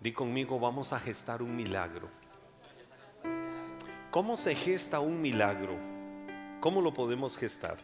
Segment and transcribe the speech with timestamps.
[0.00, 2.08] Di conmigo, vamos a gestar un milagro.
[4.12, 5.76] ¿Cómo se gesta un milagro?
[6.60, 7.78] ¿Cómo lo podemos gestar?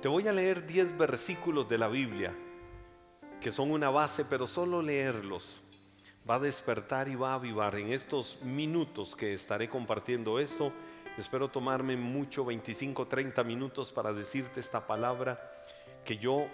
[0.00, 2.32] Te voy a leer 10 versículos de la Biblia
[3.40, 5.60] que son una base, pero solo leerlos
[6.28, 10.72] va a despertar y va a avivar en estos minutos que estaré compartiendo esto.
[11.18, 15.40] Espero tomarme mucho, 25, 30 minutos para decirte esta palabra
[16.04, 16.46] que yo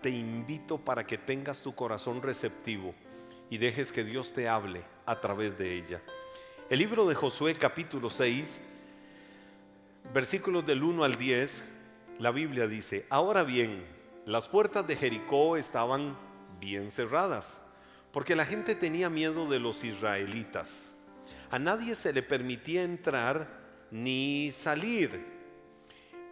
[0.00, 2.94] te invito para que tengas tu corazón receptivo
[3.50, 6.02] y dejes que Dios te hable a través de ella.
[6.68, 8.60] El libro de Josué capítulo 6,
[10.12, 11.64] versículos del 1 al 10,
[12.18, 13.84] la Biblia dice, ahora bien,
[14.24, 16.16] las puertas de Jericó estaban
[16.58, 17.60] bien cerradas,
[18.10, 20.92] porque la gente tenía miedo de los israelitas.
[21.50, 25.36] A nadie se le permitía entrar ni salir.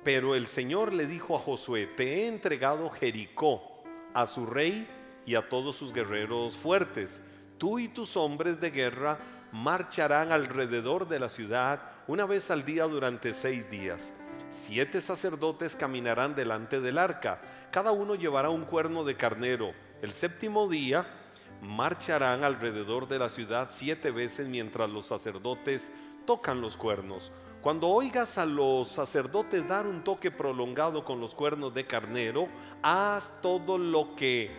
[0.03, 4.87] Pero el Señor le dijo a Josué, te he entregado Jericó a su rey
[5.27, 7.21] y a todos sus guerreros fuertes.
[7.59, 9.19] Tú y tus hombres de guerra
[9.53, 14.13] marcharán alrededor de la ciudad una vez al día durante seis días.
[14.51, 19.73] Siete sacerdotes caminarán delante del arca, cada uno llevará un cuerno de carnero.
[20.03, 21.07] El séptimo día
[21.61, 25.91] marcharán alrededor de la ciudad siete veces mientras los sacerdotes
[26.27, 27.33] tocan los cuernos.
[27.63, 32.49] Cuando oigas a los sacerdotes dar un toque prolongado con los cuernos de carnero,
[32.83, 34.51] haz todo lo que,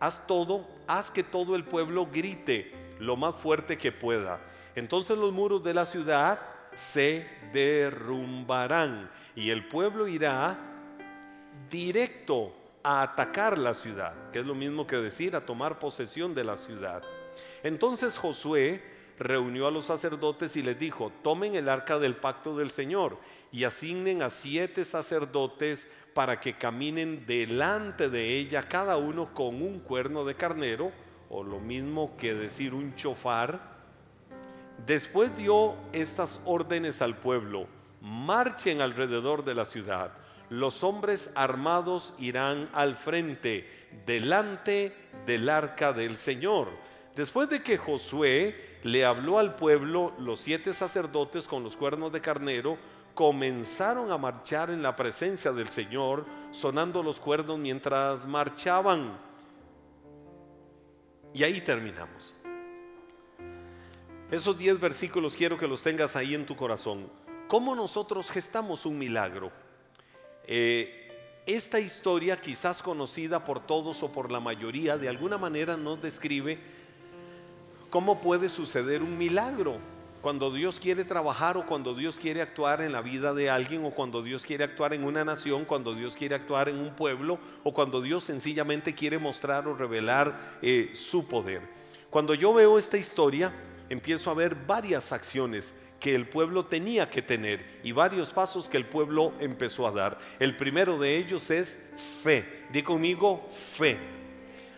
[0.00, 4.40] haz todo, haz que todo el pueblo grite lo más fuerte que pueda.
[4.74, 6.40] Entonces los muros de la ciudad
[6.74, 10.58] se derrumbarán y el pueblo irá
[11.68, 16.44] directo a atacar la ciudad, que es lo mismo que decir a tomar posesión de
[16.44, 17.02] la ciudad.
[17.62, 18.82] Entonces Josué
[19.20, 23.18] reunió a los sacerdotes y les dijo, tomen el arca del pacto del Señor
[23.52, 29.80] y asignen a siete sacerdotes para que caminen delante de ella, cada uno con un
[29.80, 30.90] cuerno de carnero,
[31.28, 33.78] o lo mismo que decir un chofar.
[34.86, 37.66] Después dio estas órdenes al pueblo,
[38.00, 40.12] marchen alrededor de la ciudad.
[40.48, 43.68] Los hombres armados irán al frente,
[44.06, 44.96] delante
[45.26, 46.70] del arca del Señor.
[47.14, 52.20] Después de que Josué le habló al pueblo, los siete sacerdotes con los cuernos de
[52.20, 52.78] carnero
[53.14, 59.18] comenzaron a marchar en la presencia del Señor, sonando los cuernos mientras marchaban.
[61.34, 62.34] Y ahí terminamos.
[64.30, 67.10] Esos diez versículos quiero que los tengas ahí en tu corazón.
[67.48, 69.50] ¿Cómo nosotros gestamos un milagro?
[70.44, 71.00] Eh,
[71.46, 76.60] esta historia, quizás conocida por todos o por la mayoría, de alguna manera nos describe
[77.90, 79.78] ¿Cómo puede suceder un milagro?
[80.22, 83.90] Cuando Dios quiere trabajar o cuando Dios quiere actuar en la vida de alguien o
[83.90, 87.74] cuando Dios quiere actuar en una nación, cuando Dios quiere actuar en un pueblo o
[87.74, 91.62] cuando Dios sencillamente quiere mostrar o revelar eh, su poder.
[92.10, 93.52] Cuando yo veo esta historia,
[93.88, 98.76] empiezo a ver varias acciones que el pueblo tenía que tener y varios pasos que
[98.76, 100.18] el pueblo empezó a dar.
[100.38, 101.76] El primero de ellos es
[102.22, 102.66] fe.
[102.70, 103.98] Di conmigo fe.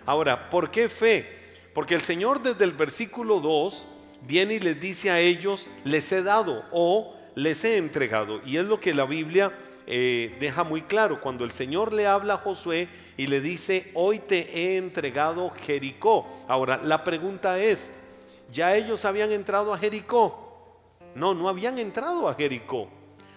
[0.07, 1.42] Ahora, ¿por qué fe?
[1.75, 3.87] Porque el Señor desde el versículo 2
[4.27, 8.41] viene y les dice a ellos, les he dado o les he entregado.
[8.45, 9.53] Y es lo que la Biblia
[9.87, 11.21] eh, deja muy claro.
[11.21, 16.27] Cuando el Señor le habla a Josué y le dice, hoy te he entregado Jericó.
[16.47, 17.91] Ahora, la pregunta es,
[18.53, 20.79] ¿ya ellos habían entrado a Jericó?
[21.15, 22.89] No, no habían entrado a Jericó.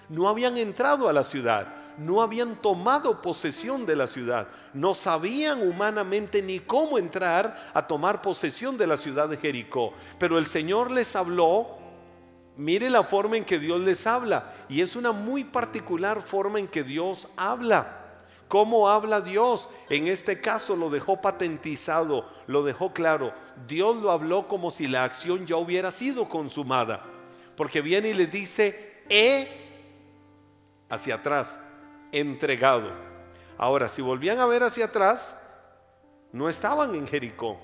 [0.10, 5.68] No habían entrado a la ciudad no habían tomado posesión de la ciudad, no sabían
[5.68, 9.94] humanamente ni cómo entrar a tomar posesión de la ciudad de Jericó.
[10.20, 11.78] Pero el Señor les habló,
[12.58, 16.68] mire la forma en que Dios les habla, y es una muy particular forma en
[16.68, 18.02] que Dios habla.
[18.48, 19.70] ¿Cómo habla Dios?
[19.90, 23.34] En este caso lo dejó patentizado, lo dejó claro.
[23.68, 27.04] Dios lo habló como si la acción ya hubiera sido consumada.
[27.58, 29.66] Porque viene y le dice, he
[30.90, 31.60] hacia atrás,
[32.16, 32.92] entregado.
[33.58, 35.38] Ahora, si volvían a ver hacia atrás,
[36.32, 37.60] no estaban en Jericó.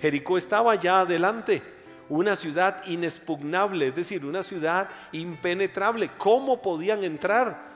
[0.00, 1.62] Jericó estaba ya adelante,
[2.08, 6.10] una ciudad inexpugnable, es decir, una ciudad impenetrable.
[6.18, 7.70] ¿Cómo podían entrar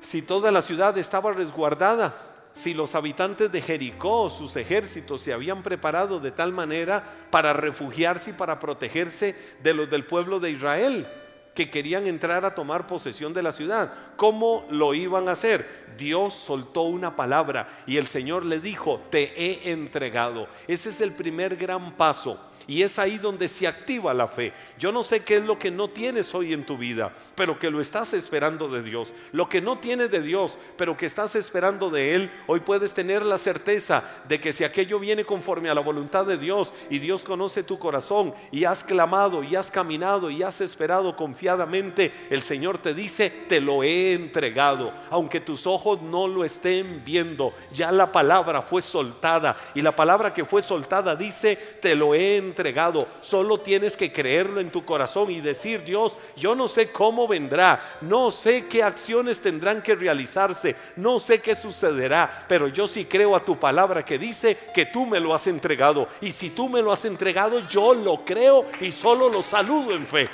[0.00, 2.14] si toda la ciudad estaba resguardada?
[2.52, 8.30] Si los habitantes de Jericó, sus ejércitos, se habían preparado de tal manera para refugiarse
[8.30, 11.06] y para protegerse de los del pueblo de Israel
[11.54, 13.92] que querían entrar a tomar posesión de la ciudad.
[14.16, 15.82] ¿Cómo lo iban a hacer?
[15.96, 20.48] Dios soltó una palabra y el Señor le dijo, te he entregado.
[20.66, 22.38] Ese es el primer gran paso.
[22.66, 24.52] Y es ahí donde se activa la fe.
[24.78, 27.70] Yo no sé qué es lo que no tienes hoy en tu vida, pero que
[27.70, 29.12] lo estás esperando de Dios.
[29.32, 33.24] Lo que no tienes de Dios, pero que estás esperando de Él, hoy puedes tener
[33.24, 37.24] la certeza de que si aquello viene conforme a la voluntad de Dios y Dios
[37.24, 42.78] conoce tu corazón y has clamado y has caminado y has esperado confiadamente, el Señor
[42.78, 44.92] te dice, te lo he entregado.
[45.10, 50.32] Aunque tus ojos no lo estén viendo, ya la palabra fue soltada y la palabra
[50.32, 53.08] que fue soltada dice, te lo he entregado entregado.
[53.20, 57.80] Solo tienes que creerlo en tu corazón y decir, Dios, yo no sé cómo vendrá,
[58.02, 63.34] no sé qué acciones tendrán que realizarse, no sé qué sucederá, pero yo sí creo
[63.34, 66.08] a tu palabra que dice que tú me lo has entregado.
[66.20, 70.06] Y si tú me lo has entregado, yo lo creo y solo lo saludo en
[70.06, 70.28] fe.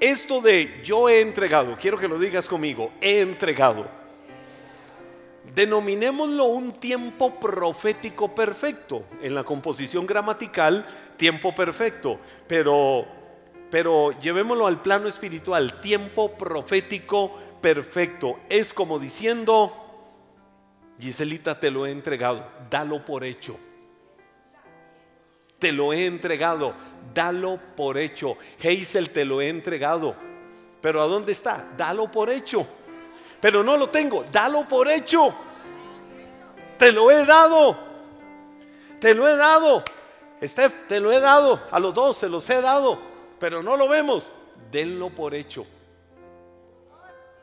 [0.00, 3.97] Esto de yo he entregado, quiero que lo digas conmigo, he entregado
[5.54, 9.04] denominémoslo un tiempo profético perfecto.
[9.22, 10.86] En la composición gramatical,
[11.16, 12.18] tiempo perfecto.
[12.46, 13.06] Pero,
[13.70, 18.40] pero llevémoslo al plano espiritual, tiempo profético perfecto.
[18.48, 19.72] Es como diciendo,
[21.00, 23.58] Giselita, te lo he entregado, dalo por hecho.
[25.58, 26.74] Te lo he entregado,
[27.12, 28.36] dalo por hecho.
[28.60, 30.14] Hazel, te lo he entregado.
[30.80, 31.68] Pero ¿a dónde está?
[31.76, 32.66] Dalo por hecho.
[33.40, 35.34] Pero no lo tengo, dalo por hecho.
[36.78, 37.76] Te lo he dado.
[39.00, 39.84] Te lo he dado.
[40.42, 41.60] Steph, te lo he dado.
[41.70, 42.98] A los dos se los he dado.
[43.38, 44.32] Pero no lo vemos.
[44.70, 45.66] Denlo por hecho.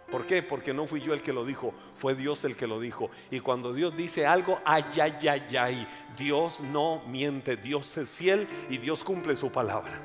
[0.09, 0.43] ¿Por qué?
[0.43, 3.09] Porque no fui yo el que lo dijo, fue Dios el que lo dijo.
[3.31, 8.47] Y cuando Dios dice algo, ay, ay, ay, ay, Dios no miente, Dios es fiel
[8.69, 9.99] y Dios cumple su palabra.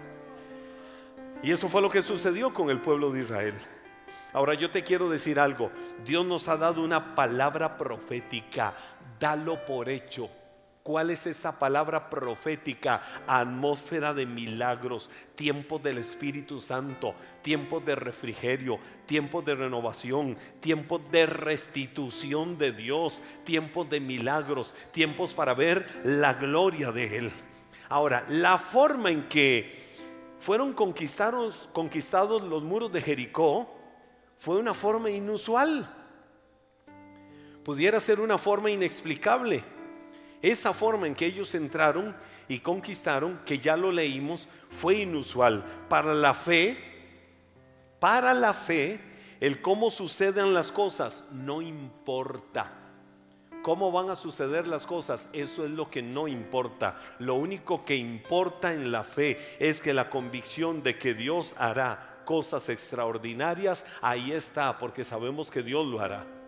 [1.43, 3.55] Y eso fue lo que sucedió con el pueblo de Israel.
[4.33, 5.71] Ahora yo te quiero decir algo,
[6.05, 8.75] Dios nos ha dado una palabra profética
[9.21, 10.29] dalo por hecho.
[10.83, 13.03] ¿Cuál es esa palabra profética?
[13.27, 21.27] Atmósfera de milagros, tiempo del Espíritu Santo, tiempo de refrigerio, tiempo de renovación, tiempo de
[21.27, 27.33] restitución de Dios, tiempo de milagros, tiempos para ver la gloria de Él.
[27.91, 29.91] Ahora, la forma en que
[30.41, 33.80] fueron conquistados, conquistados los muros de Jericó
[34.41, 35.89] fue una forma inusual
[37.65, 39.63] pudiera ser una forma inexplicable.
[40.43, 42.17] Esa forma en que ellos entraron
[42.49, 45.65] y conquistaron, que ya lo leímos, fue inusual.
[45.89, 46.77] Para la fe,
[48.01, 49.01] para la fe,
[49.39, 52.77] el cómo suceden las cosas no importa.
[53.63, 55.29] ¿Cómo van a suceder las cosas?
[55.35, 56.99] Eso es lo que no importa.
[57.19, 62.10] Lo único que importa en la fe es que la convicción de que Dios hará
[62.31, 66.40] cosas extraordinarias, ahí está, porque sabemos que Dios lo hará.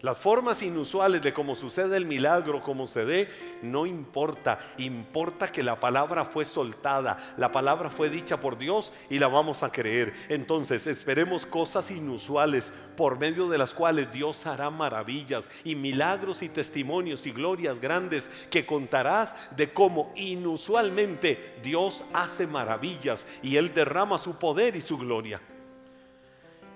[0.00, 3.28] Las formas inusuales de cómo sucede el milagro, cómo se dé,
[3.62, 4.60] no importa.
[4.78, 9.64] Importa que la palabra fue soltada, la palabra fue dicha por Dios y la vamos
[9.64, 10.14] a creer.
[10.28, 16.48] Entonces esperemos cosas inusuales por medio de las cuales Dios hará maravillas y milagros y
[16.48, 24.16] testimonios y glorias grandes que contarás de cómo inusualmente Dios hace maravillas y Él derrama
[24.18, 25.40] su poder y su gloria.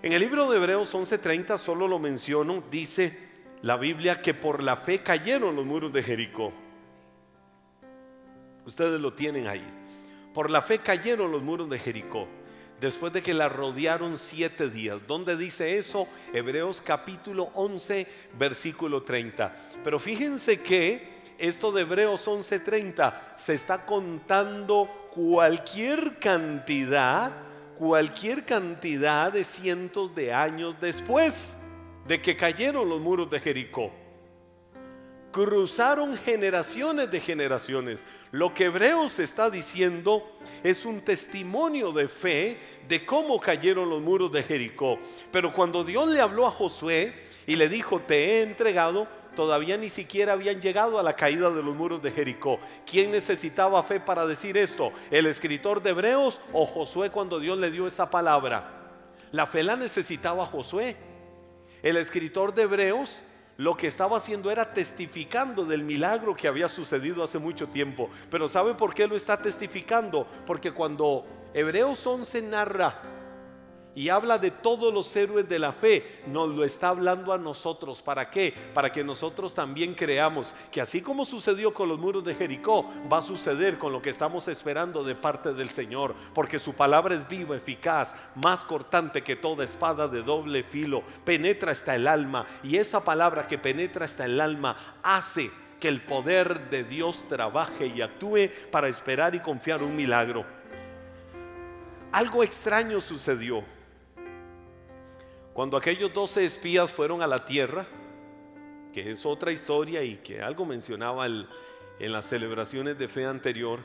[0.03, 3.17] En el libro de Hebreos 11:30 solo lo menciono, dice
[3.63, 6.53] la Biblia que por la fe cayeron los muros de Jericó.
[8.67, 9.65] Ustedes lo tienen ahí.
[10.35, 12.27] Por la fe cayeron los muros de Jericó
[12.81, 14.99] después de que la rodearon siete días.
[15.07, 16.09] ¿Dónde dice eso?
[16.33, 19.55] Hebreos capítulo 11, versículo 30.
[19.85, 27.52] Pero fíjense que esto de Hebreos 11:30 se está contando cualquier cantidad
[27.83, 31.57] cualquier cantidad de cientos de años después
[32.07, 33.91] de que cayeron los muros de Jericó.
[35.33, 38.07] Cruzaron generaciones de generaciones.
[38.31, 44.31] Lo que Hebreos está diciendo es un testimonio de fe de cómo cayeron los muros
[44.31, 45.01] de Jericó.
[45.33, 47.15] Pero cuando Dios le habló a Josué
[47.49, 51.63] y le dijo, te he entregado, todavía ni siquiera habían llegado a la caída de
[51.63, 52.61] los muros de Jericó.
[52.85, 54.93] ¿Quién necesitaba fe para decir esto?
[55.11, 58.81] ¿El escritor de Hebreos o Josué cuando Dios le dio esa palabra?
[59.31, 60.97] La fe la necesitaba Josué.
[61.83, 63.23] El escritor de Hebreos
[63.59, 68.09] lo que estaba haciendo era testificando del milagro que había sucedido hace mucho tiempo.
[68.31, 70.27] Pero ¿sabe por qué lo está testificando?
[70.47, 73.03] Porque cuando Hebreos 11 narra
[73.95, 78.03] y habla de todos los héroes de la fe, nos lo está hablando a nosotros.
[78.03, 78.55] ¿Para qué?
[78.75, 83.19] Para que nosotros también creamos que así como sucedió con los muros de Jericó, va
[83.19, 87.29] a suceder con lo que estamos esperando de parte del Señor, porque su palabra es
[87.29, 92.77] viva, eficaz, más cortante que toda espada de doble filo, penetra hasta el alma y
[92.77, 98.01] esa palabra que penetra hasta el alma hace que el poder de Dios trabaje y
[98.03, 100.47] actúe para esperar y confiar un milagro.
[102.13, 103.65] Algo extraño sucedió.
[105.53, 107.87] Cuando aquellos doce espías fueron a la tierra,
[108.91, 113.81] que es otra historia y que algo mencionaba en las celebraciones de fe anterior,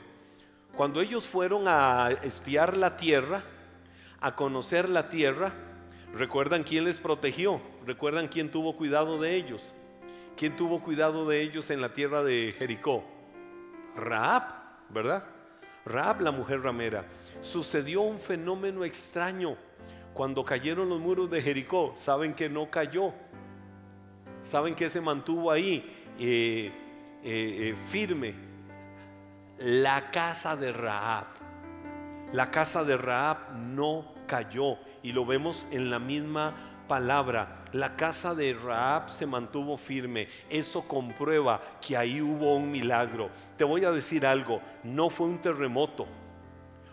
[0.74, 3.42] cuando ellos fueron a espiar la tierra,
[4.20, 5.52] a conocer la tierra,
[6.14, 7.60] ¿recuerdan quién les protegió?
[7.84, 9.74] ¿Recuerdan quién tuvo cuidado de ellos?
[10.38, 13.04] ¿Quién tuvo cuidado de ellos en la tierra de Jericó?
[13.94, 14.44] Raab,
[14.88, 15.24] ¿verdad?
[15.84, 17.04] Raab, la mujer ramera.
[17.42, 19.56] Sucedió un fenómeno extraño
[20.14, 23.12] cuando cayeron los muros de Jericó, saben que no cayó.
[24.42, 25.84] Saben que se mantuvo ahí
[26.18, 26.72] eh,
[27.22, 28.34] eh, eh, firme.
[29.58, 31.26] La casa de Raab.
[32.32, 34.78] La casa de Raab no cayó.
[35.02, 36.54] Y lo vemos en la misma
[36.88, 37.64] palabra.
[37.72, 40.28] La casa de Raab se mantuvo firme.
[40.48, 43.30] Eso comprueba que ahí hubo un milagro.
[43.56, 44.60] Te voy a decir algo.
[44.82, 46.06] No fue un terremoto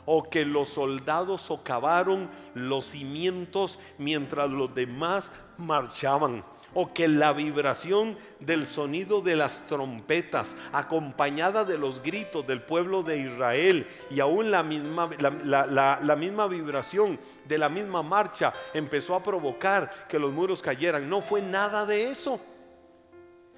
[0.06, 6.44] o que los soldados socavaron los cimientos mientras los demás marchaban
[6.76, 13.02] o que la vibración del sonido de las trompetas, acompañada de los gritos del pueblo
[13.02, 19.24] de Israel y aún la misma, la, misma vibración de la misma marcha, empezó a
[19.24, 21.10] provocar que los muros cayeran.
[21.10, 22.42] No fue nada de eso.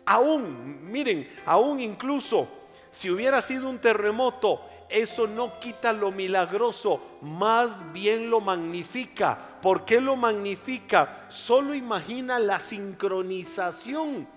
[0.06, 2.48] Aún, miren, aún incluso
[2.92, 9.38] si hubiera sido un terremoto, eso no quita lo milagroso, más bien lo magnifica.
[9.62, 11.26] ¿Por qué lo magnifica?
[11.30, 14.28] Solo imagina la sincronización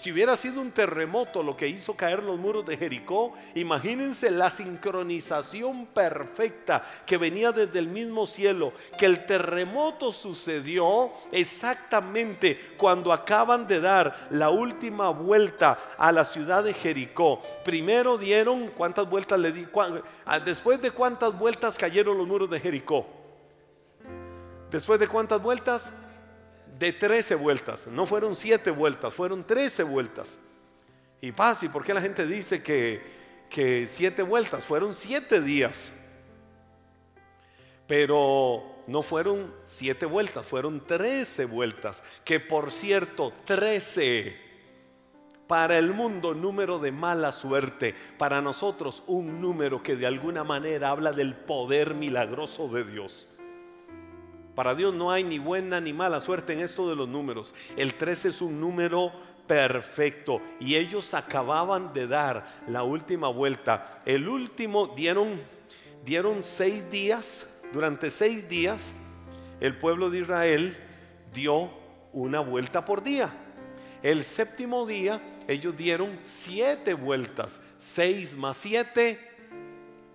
[0.00, 4.50] si hubiera sido un terremoto lo que hizo caer los muros de Jericó, imagínense la
[4.50, 13.66] sincronización perfecta que venía desde el mismo cielo, que el terremoto sucedió exactamente cuando acaban
[13.66, 17.38] de dar la última vuelta a la ciudad de Jericó.
[17.62, 19.66] Primero dieron, ¿cuántas vueltas le di?
[20.24, 23.06] Ah, después de cuántas vueltas cayeron los muros de Jericó.
[24.70, 25.92] Después de cuántas vueltas?
[26.80, 27.88] De 13 vueltas.
[27.92, 30.38] No fueron 7 vueltas, fueron 13 vueltas.
[31.20, 33.02] Y paz, ¿y por qué la gente dice que,
[33.50, 34.64] que 7 vueltas?
[34.64, 35.92] Fueron 7 días.
[37.86, 42.02] Pero no fueron 7 vueltas, fueron 13 vueltas.
[42.24, 44.48] Que por cierto, 13
[45.46, 50.88] para el mundo número de mala suerte, para nosotros un número que de alguna manera
[50.88, 53.26] habla del poder milagroso de Dios.
[54.60, 57.54] Para Dios no hay ni buena ni mala suerte en esto de los números.
[57.78, 59.10] El 13 es un número
[59.46, 64.02] perfecto y ellos acababan de dar la última vuelta.
[64.04, 65.40] El último dieron,
[66.04, 67.46] dieron seis días.
[67.72, 68.92] Durante seis días
[69.60, 70.76] el pueblo de Israel
[71.32, 71.70] dio
[72.12, 73.32] una vuelta por día.
[74.02, 77.62] El séptimo día ellos dieron siete vueltas.
[77.78, 79.20] Seis más siete,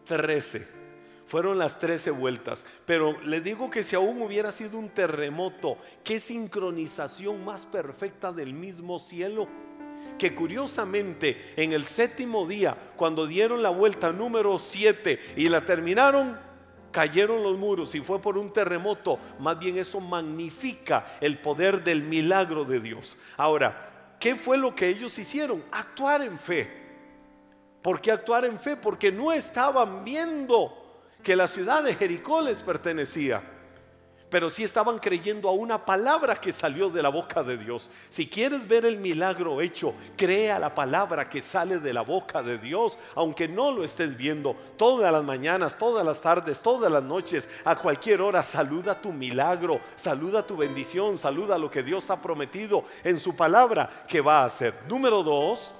[0.06, 0.85] trece.
[1.25, 2.65] Fueron las 13 vueltas.
[2.86, 8.53] Pero les digo que si aún hubiera sido un terremoto, qué sincronización más perfecta del
[8.53, 9.48] mismo cielo.
[10.20, 16.39] Que curiosamente en el séptimo día, cuando dieron la vuelta número 7 y la terminaron,
[16.91, 19.20] cayeron los muros y fue por un terremoto.
[19.39, 23.17] Más bien eso magnifica el poder del milagro de Dios.
[23.36, 25.63] Ahora, ¿qué fue lo que ellos hicieron?
[25.72, 26.86] Actuar en fe.
[27.82, 28.77] ¿Por qué actuar en fe?
[28.77, 30.85] Porque no estaban viendo
[31.25, 33.41] que la ciudad de Jericó les pertenecía.
[34.29, 37.89] Pero sí estaban creyendo a una palabra que salió de la boca de Dios.
[38.10, 42.60] Si quieres ver el milagro hecho, crea la palabra que sale de la boca de
[42.60, 47.50] Dios, aunque no lo estés viendo todas las mañanas, todas las tardes, todas las noches,
[47.63, 48.44] a cualquier hora.
[48.44, 53.89] Saluda tu milagro, saluda tu bendición, saluda lo que Dios ha prometido en su palabra
[54.08, 54.75] que va a hacer.
[54.88, 55.74] Número dos,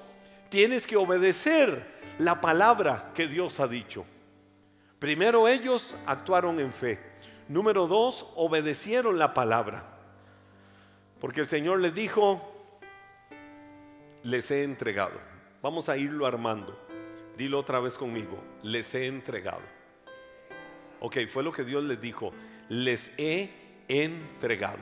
[0.50, 1.86] tienes que obedecer
[2.18, 4.06] la palabra que Dios ha dicho.
[5.06, 7.00] Primero ellos actuaron en fe.
[7.48, 9.86] Número dos, obedecieron la palabra.
[11.22, 12.42] Porque el Señor les dijo,
[14.24, 15.20] les he entregado.
[15.62, 16.76] Vamos a irlo armando.
[17.38, 19.62] Dilo otra vez conmigo, les he entregado.
[21.02, 22.34] Ok, fue lo que Dios les dijo,
[22.68, 23.52] les he
[23.88, 24.80] entregado.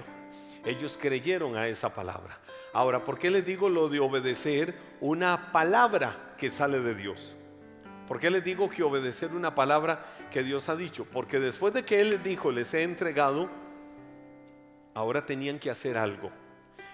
[0.63, 2.39] Ellos creyeron a esa palabra.
[2.71, 7.35] Ahora, ¿por qué les digo lo de obedecer una palabra que sale de Dios?
[8.07, 11.05] ¿Por qué les digo que obedecer una palabra que Dios ha dicho?
[11.05, 13.49] Porque después de que Él les dijo, les he entregado,
[14.93, 16.31] ahora tenían que hacer algo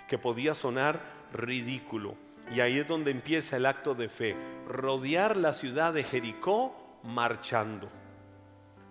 [0.07, 1.01] que podía sonar
[1.33, 2.15] ridículo.
[2.51, 4.35] Y ahí es donde empieza el acto de fe.
[4.67, 7.89] Rodear la ciudad de Jericó marchando.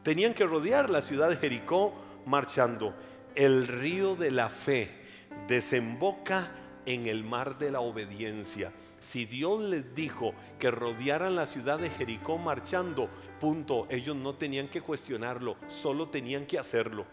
[0.03, 1.93] Tenían que rodear la ciudad de Jericó
[2.25, 2.95] marchando.
[3.35, 4.91] El río de la fe
[5.49, 6.51] desemboca
[6.89, 8.73] en el mar de la obediencia.
[8.99, 14.69] Si Dios les dijo que rodearan la ciudad de Jericó marchando, punto, ellos no tenían
[14.69, 17.05] que cuestionarlo, solo tenían que hacerlo.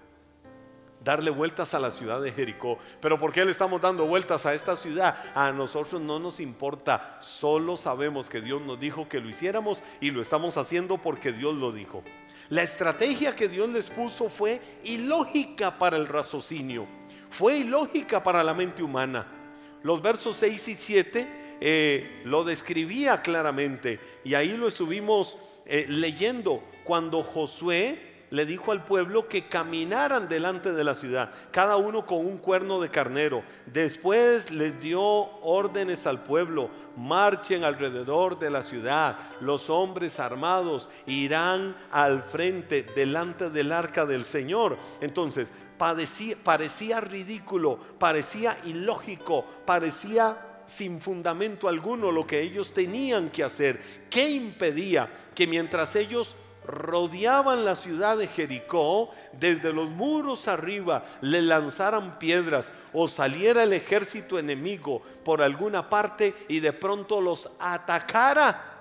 [1.04, 2.80] Darle vueltas a la ciudad de Jericó.
[3.02, 5.18] Pero ¿por qué le estamos dando vueltas a esta ciudad?
[5.36, 10.10] A nosotros no nos importa, solo sabemos que Dios nos dijo que lo hiciéramos y
[10.10, 12.02] lo estamos haciendo porque Dios lo dijo.
[12.48, 16.88] La estrategia que Dios les puso fue ilógica para el raciocinio,
[17.30, 19.42] fue ilógica para la mente humana.
[19.86, 21.28] Los versos 6 y 7
[21.62, 26.64] eh, lo describía claramente y ahí lo estuvimos eh, leyendo.
[26.84, 32.20] Cuando Josué le dijo al pueblo que caminaran delante de la ciudad, cada uno con
[32.20, 33.44] un cuerno de carnero.
[33.66, 41.78] Después les dio órdenes al pueblo, marchen alrededor de la ciudad, los hombres armados irán
[41.92, 44.78] al frente delante del arca del Señor.
[45.00, 53.80] Entonces, parecía, ridículo, parecía ilógico, parecía sin fundamento alguno lo que ellos tenían que hacer.
[54.10, 61.42] ¿Qué impedía que mientras ellos rodeaban la ciudad de Jericó, desde los muros arriba le
[61.42, 68.76] lanzaran piedras o saliera el ejército enemigo por alguna parte y de pronto los atacara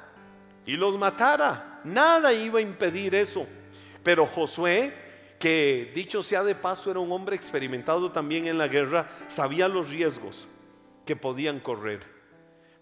[0.66, 1.80] y los matara.
[1.84, 3.46] Nada iba a impedir eso.
[4.02, 4.94] Pero Josué,
[5.38, 9.90] que dicho sea de paso era un hombre experimentado también en la guerra, sabía los
[9.90, 10.46] riesgos
[11.04, 12.13] que podían correr.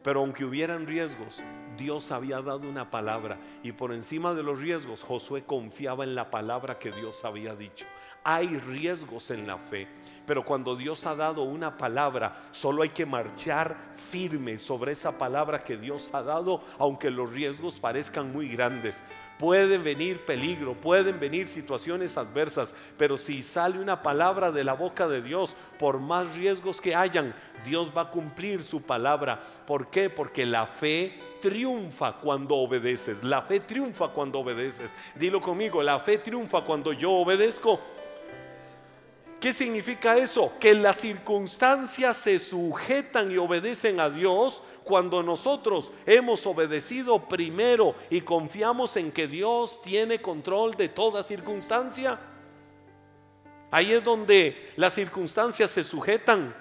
[0.02, 1.42] Pero aunque hubieran riesgos,
[1.76, 6.30] Dios había dado una palabra y por encima de los riesgos Josué confiaba en la
[6.30, 7.86] palabra que Dios había dicho.
[8.24, 9.88] Hay riesgos en la fe,
[10.26, 15.62] pero cuando Dios ha dado una palabra, solo hay que marchar firme sobre esa palabra
[15.62, 19.02] que Dios ha dado, aunque los riesgos parezcan muy grandes.
[19.42, 25.08] Pueden venir peligro, pueden venir situaciones adversas, pero si sale una palabra de la boca
[25.08, 27.34] de Dios, por más riesgos que hayan,
[27.64, 29.40] Dios va a cumplir su palabra.
[29.66, 30.08] ¿Por qué?
[30.08, 33.24] Porque la fe triunfa cuando obedeces.
[33.24, 34.94] La fe triunfa cuando obedeces.
[35.16, 37.80] Dilo conmigo, la fe triunfa cuando yo obedezco.
[39.42, 40.52] ¿Qué significa eso?
[40.60, 48.20] Que las circunstancias se sujetan y obedecen a Dios cuando nosotros hemos obedecido primero y
[48.20, 52.20] confiamos en que Dios tiene control de toda circunstancia.
[53.72, 56.54] Ahí es donde las circunstancias se sujetan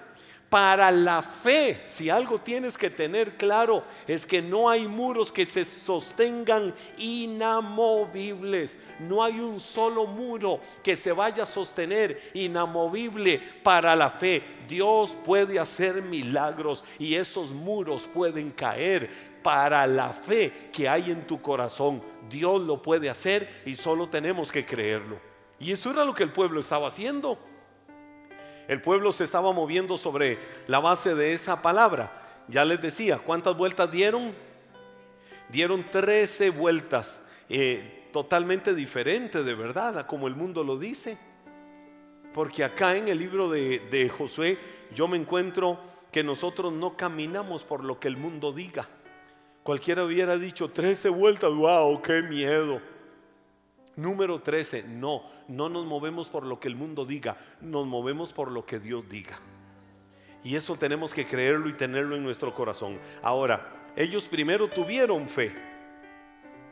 [0.52, 5.46] para la fe, si algo tienes que tener claro, es que no hay muros que
[5.46, 8.78] se sostengan inamovibles.
[9.00, 14.44] No hay un solo muro que se vaya a sostener inamovible para la fe.
[14.68, 19.10] Dios puede hacer milagros y esos muros pueden caer
[19.42, 22.04] para la fe que hay en tu corazón.
[22.30, 25.18] Dios lo puede hacer y solo tenemos que creerlo.
[25.62, 27.51] Y eso era lo que el pueblo estaba haciendo.
[28.72, 32.10] El pueblo se estaba moviendo sobre la base de esa palabra.
[32.48, 34.34] Ya les decía, ¿cuántas vueltas dieron?
[35.50, 41.18] Dieron 13 vueltas, eh, totalmente diferente de verdad, como el mundo lo dice.
[42.34, 44.58] Porque acá en el libro de, de Josué
[44.96, 45.78] yo me encuentro
[46.10, 48.88] que nosotros no caminamos por lo que el mundo diga.
[49.64, 52.80] Cualquiera hubiera dicho 13 vueltas, wow, qué miedo.
[53.96, 58.52] Número 13, no, no nos movemos por lo que el mundo diga, nos movemos por
[58.52, 59.38] lo que Dios diga.
[60.44, 63.00] Y eso tenemos que creerlo y tenerlo en nuestro corazón.
[63.22, 65.54] Ahora, ellos primero tuvieron fe,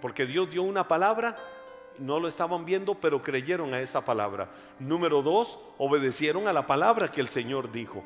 [0.02, 1.38] porque Dios dio una palabra,
[2.00, 4.50] no lo estaban viendo, pero creyeron a esa palabra.
[4.80, 8.04] Número dos, obedecieron a la palabra que el Señor dijo.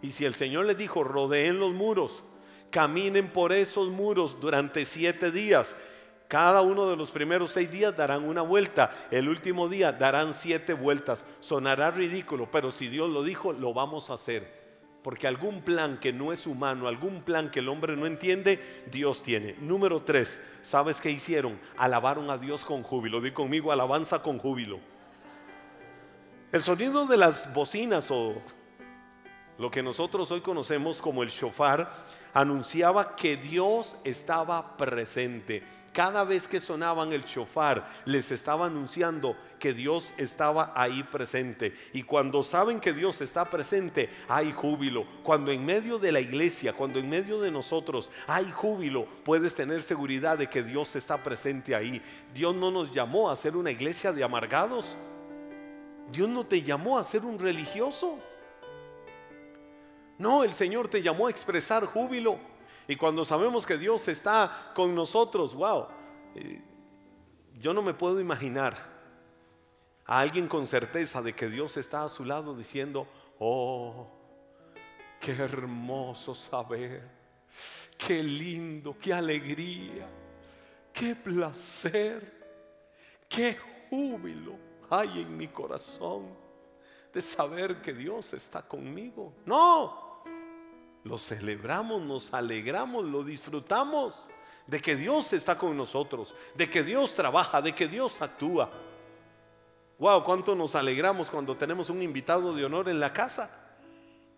[0.00, 2.24] Y si el Señor les dijo, rodeen los muros,
[2.70, 5.76] caminen por esos muros durante siete días
[6.28, 10.72] cada uno de los primeros seis días darán una vuelta, el último día darán siete
[10.72, 11.26] vueltas.
[11.40, 14.64] Sonará ridículo, pero si Dios lo dijo, lo vamos a hacer.
[15.02, 18.58] Porque algún plan que no es humano, algún plan que el hombre no entiende,
[18.90, 19.54] Dios tiene.
[19.60, 21.60] Número tres, ¿sabes qué hicieron?
[21.76, 23.20] Alabaron a Dios con júbilo.
[23.20, 24.80] Di conmigo, alabanza con júbilo.
[26.52, 28.40] El sonido de las bocinas o
[29.58, 31.90] lo que nosotros hoy conocemos como el shofar,
[32.32, 35.62] anunciaba que Dios estaba presente.
[35.92, 41.72] Cada vez que sonaban el shofar, les estaba anunciando que Dios estaba ahí presente.
[41.92, 45.06] Y cuando saben que Dios está presente, hay júbilo.
[45.22, 49.84] Cuando en medio de la iglesia, cuando en medio de nosotros hay júbilo, puedes tener
[49.84, 52.02] seguridad de que Dios está presente ahí.
[52.34, 54.96] Dios no nos llamó a ser una iglesia de amargados.
[56.10, 58.18] Dios no te llamó a ser un religioso.
[60.18, 62.38] No, el Señor te llamó a expresar júbilo.
[62.86, 65.86] Y cuando sabemos que Dios está con nosotros, wow,
[66.34, 66.62] eh,
[67.54, 68.76] yo no me puedo imaginar
[70.06, 74.06] a alguien con certeza de que Dios está a su lado diciendo, oh,
[75.20, 77.08] qué hermoso saber,
[77.96, 80.06] qué lindo, qué alegría,
[80.92, 82.44] qué placer,
[83.28, 83.56] qué
[83.88, 84.58] júbilo
[84.90, 86.44] hay en mi corazón
[87.12, 89.32] de saber que Dios está conmigo.
[89.46, 90.03] No,
[91.04, 94.28] lo celebramos, nos alegramos, lo disfrutamos
[94.66, 98.70] de que Dios está con nosotros, de que Dios trabaja, de que Dios actúa.
[99.98, 103.63] Wow, cuánto nos alegramos cuando tenemos un invitado de honor en la casa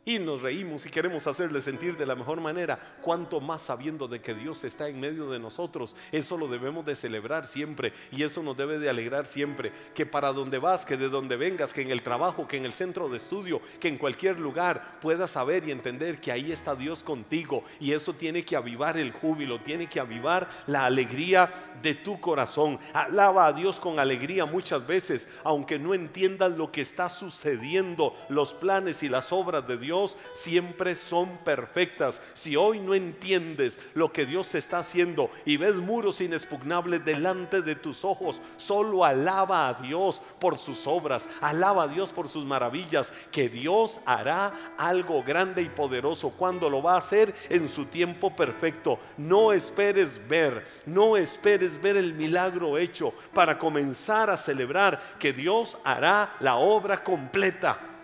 [0.06, 4.20] y nos reímos y queremos hacerle sentir de la mejor manera, cuanto más sabiendo de
[4.20, 5.96] que Dios está en medio de nosotros.
[6.12, 9.72] Eso lo debemos de celebrar siempre y eso nos debe de alegrar siempre.
[9.96, 12.72] Que para donde vas, que de donde vengas, que en el trabajo, que en el
[12.72, 17.02] centro de estudio, que en cualquier lugar puedas saber y entender que ahí está Dios
[17.02, 21.50] contigo y eso tiene que avivar el júbilo, tiene que avivar la alegría
[21.82, 22.78] de tu corazón.
[22.92, 28.54] Alaba a Dios con alegría muchas veces, aunque no entiendas lo que está sucediendo, los
[28.54, 29.95] planes y las obras de Dios
[30.32, 32.20] siempre son perfectas.
[32.34, 37.74] Si hoy no entiendes lo que Dios está haciendo y ves muros inexpugnables delante de
[37.74, 43.12] tus ojos, solo alaba a Dios por sus obras, alaba a Dios por sus maravillas,
[43.30, 48.34] que Dios hará algo grande y poderoso cuando lo va a hacer en su tiempo
[48.34, 48.98] perfecto.
[49.16, 55.76] No esperes ver, no esperes ver el milagro hecho para comenzar a celebrar que Dios
[55.84, 57.95] hará la obra completa.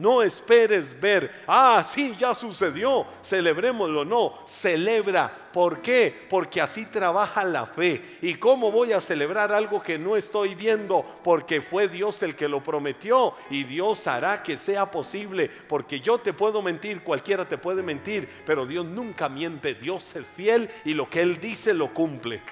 [0.00, 4.04] No esperes ver, ah, sí, ya sucedió, celebrémoslo.
[4.04, 5.30] No, celebra.
[5.52, 6.26] ¿Por qué?
[6.30, 8.00] Porque así trabaja la fe.
[8.22, 11.04] ¿Y cómo voy a celebrar algo que no estoy viendo?
[11.22, 15.50] Porque fue Dios el que lo prometió y Dios hará que sea posible.
[15.68, 19.74] Porque yo te puedo mentir, cualquiera te puede mentir, pero Dios nunca miente.
[19.74, 22.42] Dios es fiel y lo que Él dice lo cumple.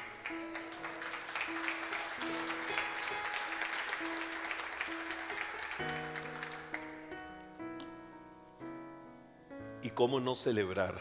[9.99, 10.95] Cómo no celebrar?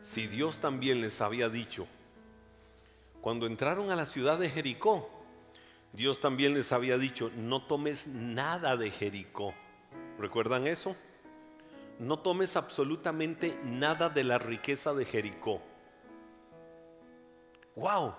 [0.00, 1.86] Si Dios también les había dicho,
[3.20, 5.10] cuando entraron a la ciudad de Jericó,
[5.92, 9.52] Dios también les había dicho, no tomes nada de Jericó.
[10.18, 10.96] ¿Recuerdan eso?
[11.98, 15.60] No tomes absolutamente nada de la riqueza de Jericó.
[17.76, 18.14] ¡Wow!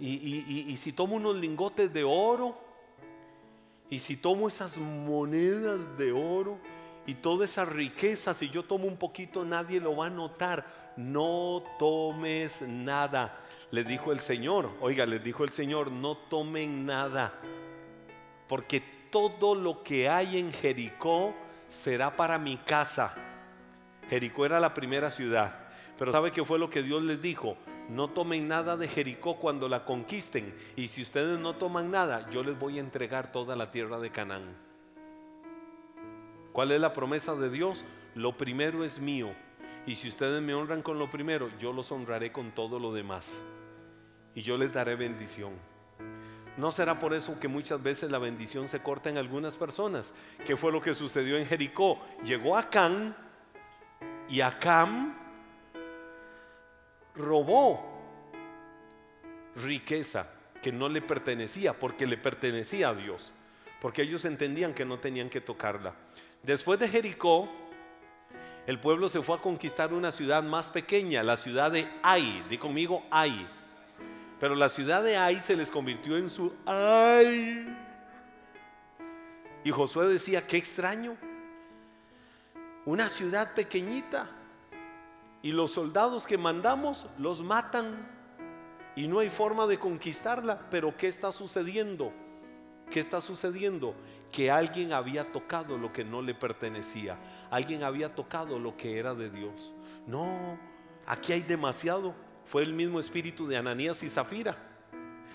[0.00, 2.56] Y, y si tomo unos lingotes de oro,
[3.90, 6.58] y si tomo esas monedas de oro,
[7.06, 10.92] y toda esa riqueza, si yo tomo un poquito, nadie lo va a notar.
[10.96, 13.38] No tomes nada.
[13.70, 17.32] Le dijo el Señor, oiga, les dijo el Señor, no tomen nada.
[18.48, 21.32] Porque todo lo que hay en Jericó
[21.68, 23.14] será para mi casa.
[24.10, 25.68] Jericó era la primera ciudad.
[25.96, 27.56] Pero ¿sabe qué fue lo que Dios les dijo?
[27.88, 30.52] No tomen nada de Jericó cuando la conquisten.
[30.74, 34.10] Y si ustedes no toman nada, yo les voy a entregar toda la tierra de
[34.10, 34.65] Canaán.
[36.56, 37.84] ¿Cuál es la promesa de Dios?
[38.14, 39.28] Lo primero es mío.
[39.84, 43.42] Y si ustedes me honran con lo primero, yo los honraré con todo lo demás.
[44.34, 45.52] Y yo les daré bendición.
[46.56, 50.14] ¿No será por eso que muchas veces la bendición se corta en algunas personas?
[50.46, 52.00] ¿Qué fue lo que sucedió en Jericó?
[52.24, 53.14] Llegó Acán
[54.26, 55.14] y Acán
[57.14, 58.00] robó
[59.56, 60.30] riqueza
[60.62, 63.34] que no le pertenecía porque le pertenecía a Dios.
[63.78, 65.94] Porque ellos entendían que no tenían que tocarla.
[66.46, 67.48] Después de Jericó,
[68.68, 72.44] el pueblo se fue a conquistar una ciudad más pequeña, la ciudad de Ai.
[72.48, 73.48] Di conmigo Ai.
[74.38, 77.66] Pero la ciudad de Ai se les convirtió en su Ai.
[79.64, 81.16] Y Josué decía, qué extraño.
[82.84, 84.30] Una ciudad pequeñita.
[85.42, 88.08] Y los soldados que mandamos los matan.
[88.94, 90.60] Y no hay forma de conquistarla.
[90.70, 92.12] Pero ¿qué está sucediendo?
[92.90, 93.94] ¿Qué está sucediendo?
[94.32, 97.18] Que alguien había tocado lo que no le pertenecía.
[97.50, 99.72] Alguien había tocado lo que era de Dios.
[100.06, 100.58] No,
[101.06, 102.14] aquí hay demasiado.
[102.44, 104.56] Fue el mismo espíritu de Ananías y Zafira.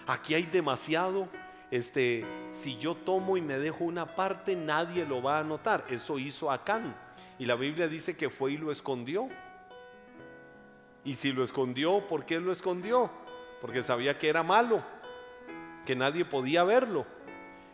[0.08, 1.28] Aquí hay demasiado.
[1.70, 5.86] Este, si yo tomo y me dejo una parte, nadie lo va a notar.
[5.90, 6.96] Eso hizo Acán.
[7.40, 9.30] Y la Biblia dice que fue y lo escondió.
[11.04, 13.10] Y si lo escondió, ¿por qué lo escondió?
[13.60, 14.84] Porque sabía que era malo,
[15.86, 17.06] que nadie podía verlo.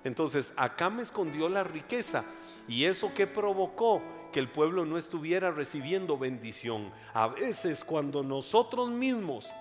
[0.08, 2.24] Entonces, acá me escondió la riqueza.
[2.68, 4.02] ¿Y eso que provocó?
[4.32, 6.92] Que el pueblo no estuviera recibiendo bendición.
[7.14, 9.52] A veces cuando nosotros mismos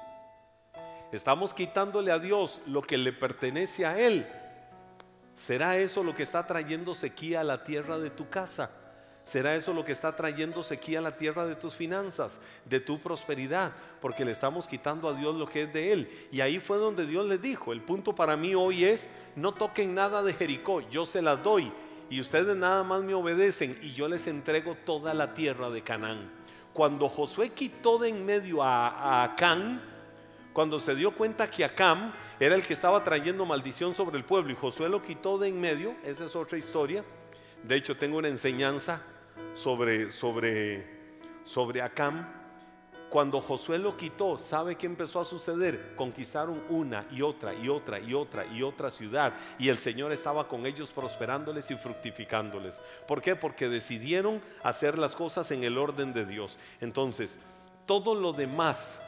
[1.11, 4.27] estamos quitándole a Dios lo que le pertenece a Él,
[5.35, 8.71] ¿será eso lo que está trayendo sequía a la tierra de tu casa?
[9.27, 13.01] ¿Será eso lo que está trayendo sequía a la tierra de tus finanzas, de tu
[13.01, 13.73] prosperidad?
[14.01, 16.09] Porque le estamos quitando a Dios lo que es de Él.
[16.31, 19.97] Y ahí fue donde Dios le dijo, el punto para mí hoy es, no toquen
[19.97, 21.73] nada de Jericó, yo se las doy.
[22.09, 26.31] Y ustedes nada más me obedecen y yo les entrego toda la tierra de Canaán.
[26.73, 29.83] Cuando Josué quitó de en medio a, a Acán,
[30.53, 34.53] cuando se dio cuenta que Acam era el que estaba trayendo maldición sobre el pueblo
[34.53, 37.05] y Josué lo quitó de en medio, esa es otra historia.
[37.65, 39.03] De hecho, tengo una enseñanza
[39.55, 40.87] sobre, sobre,
[41.45, 42.27] sobre Acam.
[43.09, 45.95] Cuando Josué lo quitó, ¿sabe qué empezó a suceder?
[45.95, 49.33] Conquistaron una y otra y otra y otra y otra ciudad.
[49.59, 52.81] Y el Señor estaba con ellos prosperándoles y fructificándoles.
[53.07, 53.37] ¿Por qué?
[53.37, 56.59] Porque decidieron hacer las cosas en el orden de Dios.
[56.81, 57.39] Entonces,
[57.87, 59.01] todo lo demás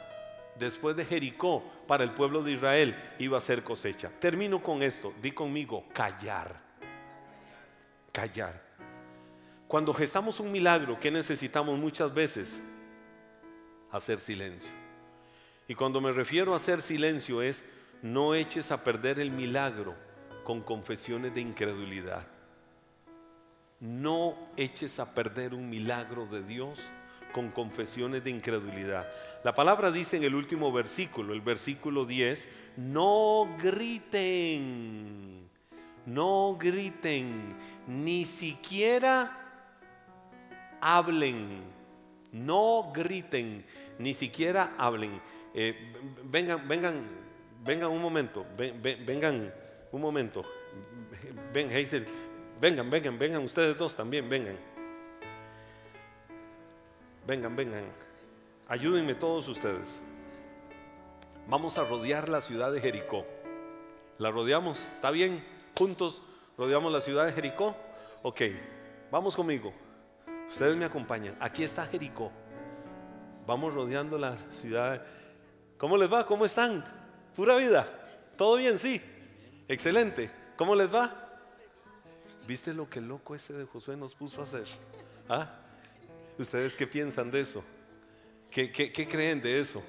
[0.57, 4.09] después de Jericó para el pueblo de Israel iba a ser cosecha.
[4.19, 5.13] Termino con esto.
[5.21, 6.61] Di conmigo, callar.
[8.11, 8.68] Callar.
[9.69, 12.59] Cuando gestamos un milagro, ¿qué necesitamos muchas veces?
[13.91, 14.71] Hacer silencio.
[15.67, 17.63] Y cuando me refiero a hacer silencio es,
[18.01, 19.93] no eches a perder el milagro
[20.43, 22.25] con confesiones de incredulidad.
[23.79, 26.81] No eches a perder un milagro de Dios
[27.31, 29.07] con confesiones de incredulidad.
[29.43, 35.47] La palabra dice en el último versículo, el versículo 10, no griten,
[36.07, 37.55] no griten,
[37.85, 39.45] ni siquiera
[40.81, 41.63] hablen,
[42.31, 43.65] no griten,
[43.97, 45.21] ni siquiera hablen.
[45.53, 47.07] Eh, vengan, vengan,
[47.63, 49.53] vengan un momento, vengan
[49.91, 50.43] un momento.
[51.53, 51.69] Ven,
[52.61, 54.57] vengan, vengan, vengan ustedes dos también, vengan.
[57.25, 57.83] Vengan, vengan.
[58.67, 60.01] Ayúdenme todos ustedes.
[61.47, 63.25] Vamos a rodear la ciudad de Jericó.
[64.19, 64.87] ¿La rodeamos?
[64.93, 65.43] ¿Está bien?
[65.77, 66.21] Juntos
[66.57, 67.75] rodeamos la ciudad de Jericó.
[68.21, 68.41] Ok,
[69.09, 69.73] vamos conmigo.
[70.49, 71.35] Ustedes me acompañan.
[71.39, 72.31] Aquí está Jericó.
[73.45, 75.05] Vamos rodeando la ciudad.
[75.77, 76.25] ¿Cómo les va?
[76.25, 76.83] ¿Cómo están?
[77.35, 77.87] Pura vida.
[78.35, 78.77] ¿Todo bien?
[78.77, 79.01] Sí.
[79.67, 80.29] Excelente.
[80.57, 81.29] ¿Cómo les va?
[82.47, 84.65] ¿Viste lo que loco ese de Josué nos puso a hacer?
[85.29, 85.47] ¿Ah?
[86.37, 87.63] ¿Ustedes qué piensan de eso?
[88.49, 88.71] ¿Qué,
[89.09, 89.83] creen de eso?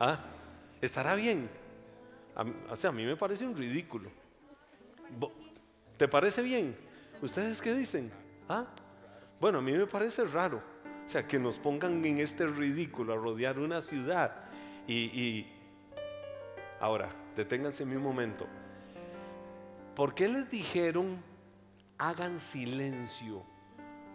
[0.00, 0.18] ¿Ah?
[0.80, 1.48] ¿Estará bien?
[2.70, 4.10] o sea, a mí me parece un ridículo.
[5.96, 6.76] ¿Te parece bien?
[7.22, 8.10] ¿Ustedes qué dicen?
[8.48, 8.66] ¿Ah?
[9.40, 10.62] Bueno, a mí me parece raro.
[11.04, 14.44] O sea, que nos pongan en este ridículo a rodear una ciudad.
[14.88, 15.46] Y,
[16.80, 18.46] ahora, deténganse en un momento.
[19.94, 21.22] ¿Por qué les dijeron
[21.98, 23.42] hagan silencio?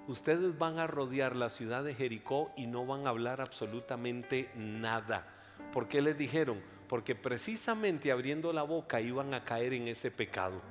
[0.08, 5.28] Ustedes van a rodear la ciudad de Jericó y no van a hablar absolutamente nada.
[5.72, 6.62] ¿Por qué les dijeron?
[6.90, 10.62] Porque precisamente abriendo la boca iban a caer en ese pecado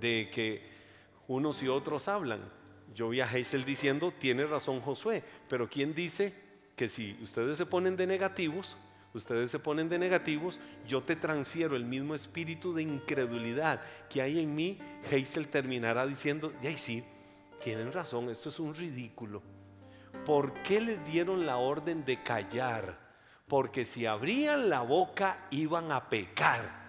[0.00, 0.68] de que
[1.28, 2.59] unos y otros hablan
[2.94, 6.34] yo vi a Hazel diciendo, tiene razón Josué, pero ¿quién dice
[6.76, 8.76] que si ustedes se ponen de negativos,
[9.14, 14.40] ustedes se ponen de negativos, yo te transfiero el mismo espíritu de incredulidad que hay
[14.40, 17.04] en mí, Hazel terminará diciendo, y sí,
[17.60, 19.42] tienen razón, esto es un ridículo.
[20.24, 22.98] ¿Por qué les dieron la orden de callar?
[23.46, 26.79] Porque si abrían la boca iban a pecar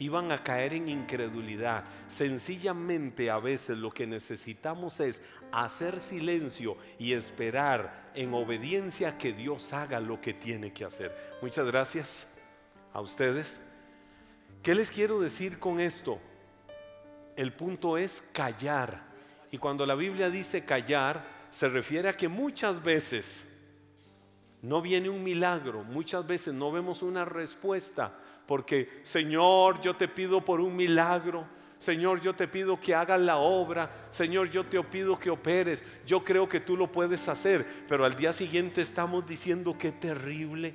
[0.00, 1.84] iban a caer en incredulidad.
[2.08, 9.72] Sencillamente a veces lo que necesitamos es hacer silencio y esperar en obediencia que Dios
[9.72, 11.14] haga lo que tiene que hacer.
[11.42, 12.26] Muchas gracias
[12.94, 13.60] a ustedes.
[14.62, 16.18] ¿Qué les quiero decir con esto?
[17.36, 19.02] El punto es callar.
[19.52, 23.46] Y cuando la Biblia dice callar, se refiere a que muchas veces
[24.62, 28.12] no viene un milagro, muchas veces no vemos una respuesta,
[28.46, 31.46] porque Señor, yo te pido por un milagro.
[31.78, 33.90] Señor, yo te pido que hagas la obra.
[34.10, 35.82] Señor, yo te pido que operes.
[36.04, 37.66] Yo creo que tú lo puedes hacer.
[37.88, 40.74] Pero al día siguiente estamos diciendo que terrible.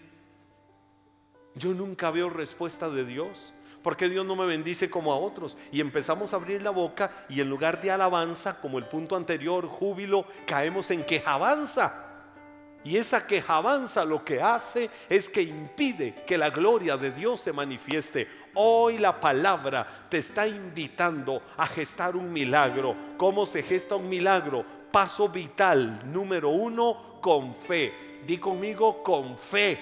[1.54, 3.54] Yo nunca veo respuesta de Dios.
[3.84, 5.60] porque Dios no me bendice como a otros?
[5.72, 9.68] Y empezamos a abrir la boca y en lugar de alabanza, como el punto anterior,
[9.68, 12.15] júbilo, caemos en quejabanza.
[12.86, 17.52] Y esa quejabanza lo que hace es que impide que la gloria de Dios se
[17.52, 18.28] manifieste.
[18.54, 22.96] Hoy la palabra te está invitando a gestar un milagro.
[23.18, 24.64] ¿Cómo se gesta un milagro?
[24.92, 28.22] Paso vital número uno, con fe.
[28.24, 29.80] Di conmigo, con fe.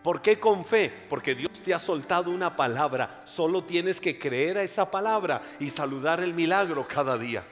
[0.00, 0.92] ¿Por qué con fe?
[1.08, 3.22] Porque Dios te ha soltado una palabra.
[3.24, 7.42] Solo tienes que creer a esa palabra y saludar el milagro cada día.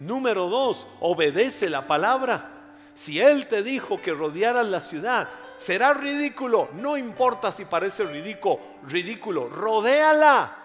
[0.00, 2.50] Número dos, obedece la palabra.
[2.94, 6.70] Si Él te dijo que rodearas la ciudad, será ridículo.
[6.74, 10.56] No importa si parece ridículo, ridículo, rodéala.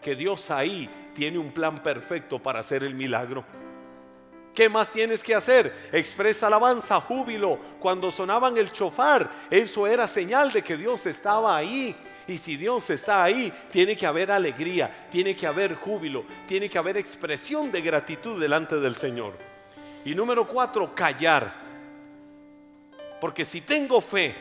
[0.00, 3.44] Que Dios ahí tiene un plan perfecto para hacer el milagro.
[4.54, 5.74] ¿Qué más tienes que hacer?
[5.90, 7.58] Expresa alabanza, júbilo.
[7.80, 11.96] Cuando sonaban el chofar, eso era señal de que Dios estaba ahí.
[12.26, 16.78] Y si Dios está ahí, tiene que haber alegría, tiene que haber júbilo, tiene que
[16.78, 19.34] haber expresión de gratitud delante del Señor.
[20.04, 21.52] Y número cuatro, callar.
[23.20, 24.34] Porque si tengo fe,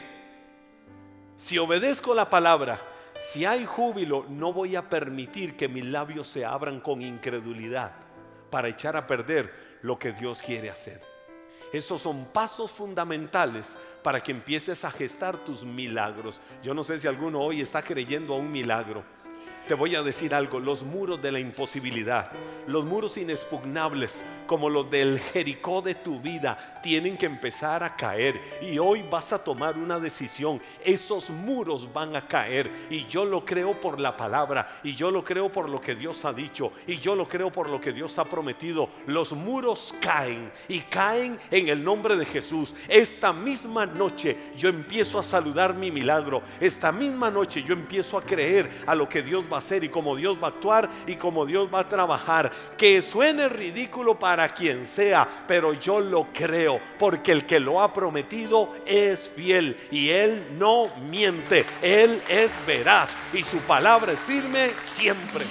[1.35, 2.81] si obedezco la palabra,
[3.19, 7.91] si hay júbilo, no voy a permitir que mis labios se abran con incredulidad
[8.49, 11.12] para echar a perder lo que Dios quiere hacer.
[11.73, 16.39] Esos son pasos fundamentales para que empieces a gestar tus milagros.
[16.61, 19.03] Yo no sé si alguno hoy está creyendo a un milagro.
[19.67, 22.29] Te voy a decir algo, los muros de la imposibilidad,
[22.67, 28.39] los muros inexpugnables, como los del Jericó de tu vida, tienen que empezar a caer.
[28.61, 30.61] Y hoy vas a tomar una decisión.
[30.83, 32.69] Esos muros van a caer.
[32.89, 34.81] Y yo lo creo por la palabra.
[34.83, 36.73] Y yo lo creo por lo que Dios ha dicho.
[36.85, 38.89] Y yo lo creo por lo que Dios ha prometido.
[39.07, 40.51] Los muros caen.
[40.67, 42.75] Y caen en el nombre de Jesús.
[42.89, 46.41] Esta misma noche yo empiezo a saludar mi milagro.
[46.59, 49.83] Esta misma noche yo empiezo a creer a lo que Dios va va a hacer
[49.83, 52.51] y cómo Dios va a actuar y cómo Dios va a trabajar.
[52.77, 57.93] Que suene ridículo para quien sea, pero yo lo creo porque el que lo ha
[57.93, 64.71] prometido es fiel y él no miente, él es veraz y su palabra es firme
[64.79, 65.45] siempre.